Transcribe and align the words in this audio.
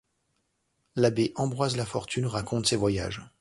L'abbé 0.95 1.31
Ambroise 1.35 1.75
Lafortune 1.77 2.25
raconte 2.25 2.65
ses 2.65 2.75
voyages. 2.75 3.21